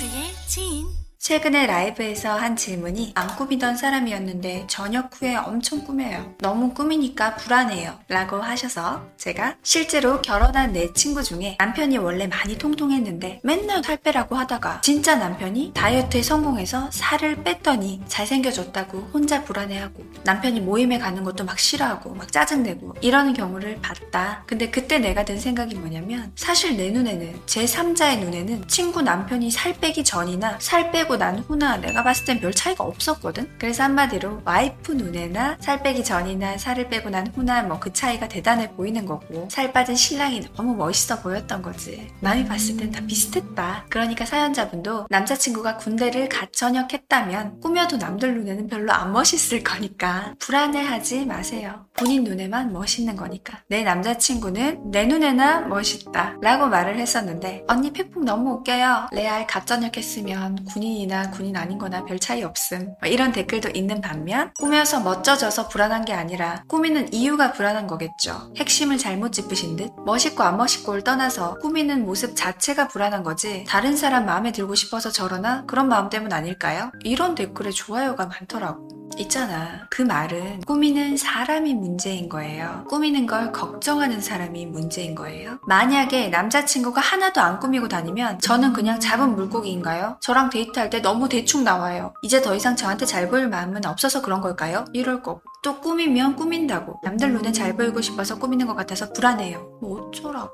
[0.00, 0.99] 모두의 지인.
[1.30, 6.34] 최근에 라이브에서 한 질문이 안 꾸미던 사람이었는데 저녁 후에 엄청 꾸며요.
[6.38, 8.00] 너무 꾸미니까 불안해요.
[8.08, 14.34] 라고 하셔서 제가 실제로 결혼한 내 친구 중에 남편이 원래 많이 통통했는데 맨날 살 빼라고
[14.34, 21.60] 하다가 진짜 남편이 다이어트에 성공해서 살을 뺐더니 잘생겨졌다고 혼자 불안해하고 남편이 모임에 가는 것도 막
[21.60, 24.42] 싫어하고 막 짜증내고 이러는 경우를 봤다.
[24.48, 29.74] 근데 그때 내가 든 생각이 뭐냐면 사실 내 눈에는 제 3자의 눈에는 친구 남편이 살
[29.74, 33.46] 빼기 전이나 살 빼고 난 후나 내가 봤을 땐 별 차이가 없었거든.
[33.58, 38.70] 그래서 한마디로 와이프 눈에나 살 빼기 전이나 살을 빼고 난 후나 뭐 그 차이가 대단해
[38.72, 42.08] 보이는 거고 살 빠진 신랑이 너무 멋있어 보였던 거지.
[42.20, 43.86] 남이 봤을 땐 다 비슷했다.
[43.90, 51.86] 그러니까 사연자분도 남자친구가 군대를 갓 전역했다면 꾸며도 남들 눈에는 별로 안 멋있을 거니까 불안해하지 마세요.
[51.96, 53.62] 본인 눈에만 멋있는 거니까.
[53.68, 56.36] 내 남자친구는 내 눈에나 멋있다.
[56.40, 59.08] 라고 말을 했었는데 언니 팩폭 너무 웃겨요.
[59.12, 62.94] 레알 갓 전역했으면 군인 이나 군인 아닌 거나 별 차이 없음.
[63.00, 68.52] 뭐 이런 댓글도 있는 반면 꾸며서 멋져져서 불안한 게 아니라 꾸미는 이유가 불안한 거겠죠.
[68.56, 74.26] 핵심을 잘못 짚으신 듯 멋있고 안 멋있고를 떠나서 꾸미는 모습 자체가 불안한 거지 다른 사람
[74.26, 76.90] 마음에 들고 싶어서 저러나 그런 마음 때문 아닐까요?
[77.04, 78.89] 이런 댓글에 좋아요가 많더라고.
[79.18, 79.86] 있잖아.
[79.90, 82.84] 그 말은 꾸미는 사람이 문제인 거예요.
[82.88, 85.58] 꾸미는 걸 걱정하는 사람이 문제인 거예요.
[85.66, 90.18] 만약에 남자친구가 하나도 안 꾸미고 다니면 저는 그냥 잡은 물고기인가요?
[90.20, 92.14] 저랑 데이트할 때 너무 대충 나와요.
[92.22, 94.84] 이제 더 이상 저한테 잘 보일 마음은 없어서 그런 걸까요?
[94.92, 95.42] 이럴 거고.
[95.62, 97.00] 또 꾸미면 꾸민다고.
[97.02, 99.78] 남들 눈에 잘 보이고 싶어서 꾸미는 것 같아서 불안해요.
[99.82, 100.52] 뭐 어쩌라고.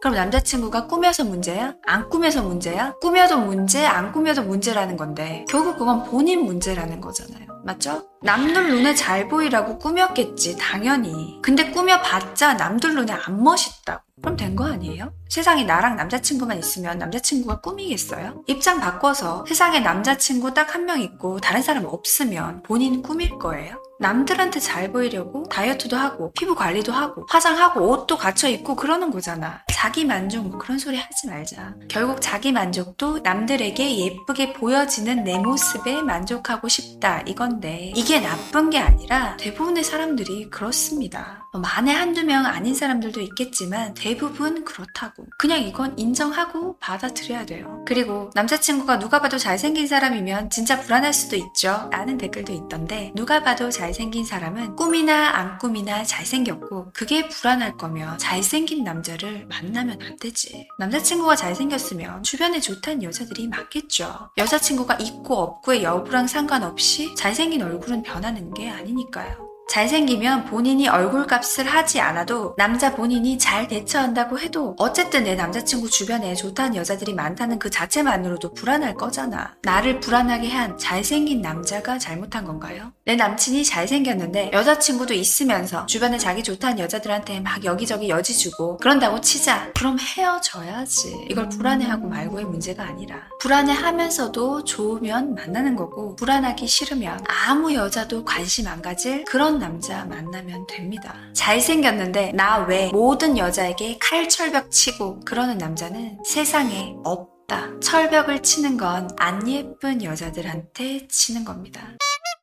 [0.00, 1.74] 그럼 남자친구가 꾸며서 문제야?
[1.86, 2.92] 안 꾸며서 문제야?
[3.00, 7.46] 꾸며도 문제, 안 꾸며도 문제라는 건데 결국 그건 본인 문제라는 거잖아요.
[7.64, 8.04] 맞죠?
[8.22, 11.40] 남들 눈에 잘 보이라고 꾸몄겠지, 당연히.
[11.42, 14.02] 근데 꾸며봤자 남들 눈에 안 멋있다고.
[14.22, 15.12] 그럼 된 거 아니에요?
[15.28, 18.42] 세상에 나랑 남자친구만 있으면 남자친구가 꾸미겠어요?
[18.46, 23.76] 입장 바꿔서 세상에 남자친구 딱 한 명 있고 다른 사람 없으면 본인 꾸밀 거예요?
[24.00, 29.62] 남들한테 잘 보이려고 다이어트도 하고 피부 관리도 하고 화장하고 옷도 갖춰 입고 그러는 거잖아.
[29.72, 31.74] 자기 만족 뭐 그런 소리 하지 말자.
[31.88, 39.36] 결국 자기 만족도 남들에게 예쁘게 보여지는 내 모습에 만족하고 싶다 이건데 이게 나쁜 게 아니라
[39.36, 41.48] 대부분의 사람들이 그렇습니다.
[41.52, 45.17] 뭐 만에 한두 명 아닌 사람들도 있겠지만 대부분 그렇다고.
[45.36, 47.84] 그냥 이건 인정하고 받아들여야 돼요.
[47.86, 51.88] 그리고 남자친구가 누가 봐도 잘생긴 사람이면 진짜 불안할 수도 있죠.
[51.90, 58.84] 라는 댓글도 있던데 누가 봐도 잘생긴 사람은 꿈이나 안 꿈이나 잘생겼고 그게 불안할 거면 잘생긴
[58.84, 60.68] 남자를 만나면 안 되지.
[60.78, 64.30] 남자친구가 잘생겼으면 주변에 좋다는 여자들이 많겠죠.
[64.36, 69.47] 여자친구가 있고 없고의 여부랑 상관없이 잘생긴 얼굴은 변하는 게 아니니까요.
[69.78, 76.74] 잘생기면 본인이 얼굴값을 하지 않아도 남자 본인이 잘 대처한다고 해도 어쨌든 내 남자친구 주변에 좋다는
[76.74, 79.54] 여자들이 많다는 그 자체만으로도 불안할 거잖아.
[79.62, 82.92] 나를 불안하게 한 잘생긴 남자가 잘못한 건가요?
[83.04, 89.70] 내 남친이 잘생겼는데 여자친구도 있으면서 주변에 자기 좋다는 여자들한테 막 여기저기 여지 주고 그런다고 치자.
[89.76, 91.26] 그럼 헤어져야지.
[91.30, 98.82] 이걸 불안해하고 말고의 문제가 아니라 불안해하면서도 좋으면 만나는 거고 불안하기 싫으면 아무 여자도 관심 안
[98.82, 101.14] 가질 그런 남자 만나면 됩니다.
[101.34, 107.78] 잘생겼는데 나 외 모든 여자에게 칼철벽 치고 그러는 남자는 세상에 없다.
[107.80, 111.82] 철벽을 치는 건 안 예쁜 여자들한테 치는 겁니다.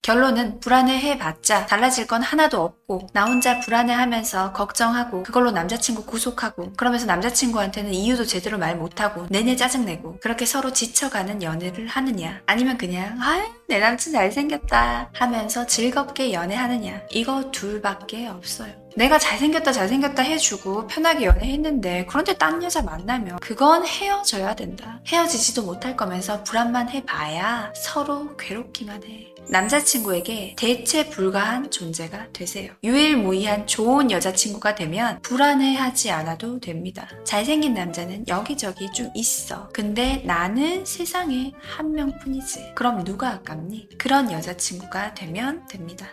[0.06, 7.92] 결론은 불안해해봤자 달라질 건 하나도 없고 나 혼자 불안해하면서 걱정하고 그걸로 남자친구 구속하고 그러면서 남자친구한테는
[7.92, 13.80] 이유도 제대로 말 못하고 내내 짜증내고 그렇게 서로 지쳐가는 연애를 하느냐 아니면 그냥 아유 내
[13.80, 18.85] 남친 잘생겼다 하면서 즐겁게 연애하느냐 이거 둘밖에 없어요.
[18.96, 25.02] 내가 잘생겼다 잘생겼다 해주고 편하게 연애했는데 그런데 딴 여자 만나면 그건 헤어져야 된다.
[25.08, 29.34] 헤어지지도 못할 거면서 불안만 해봐야 서로 괴롭기만 해.
[29.48, 32.72] 남자친구에게 대체 불가한 존재가 되세요.
[32.84, 37.08] 유일무이한 좋은 여자친구가 되면 불안해하지 않아도 됩니다.
[37.26, 39.70] 잘생긴 남자는 여기저기 좀 있어.
[39.74, 42.72] 근데 나는 세상에 한 명뿐이지.
[42.76, 43.90] 그럼 누가 아깝니?
[44.00, 46.08] 그런 여자친구가 되면 됩니다.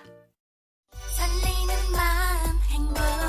[2.73, 3.22] 행복